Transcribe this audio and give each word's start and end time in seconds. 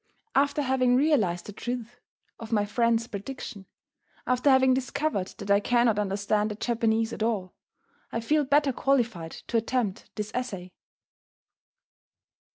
After 0.33 0.63
having 0.63 0.95
realized 0.95 1.45
the 1.45 1.51
truth 1.53 1.99
of 2.39 2.51
my 2.51 2.65
friend's 2.65 3.05
prediction, 3.05 3.67
after 4.25 4.49
having 4.49 4.73
discovered 4.73 5.27
that 5.37 5.51
I 5.51 5.59
cannot 5.59 5.99
understand 5.99 6.49
the 6.49 6.55
Japanese 6.55 7.13
at 7.13 7.21
all, 7.21 7.53
I 8.11 8.19
feel 8.19 8.43
better 8.43 8.73
qualified 8.73 9.33
to 9.45 9.57
attempt 9.57 10.09
this 10.15 10.31
essay. 10.33 10.71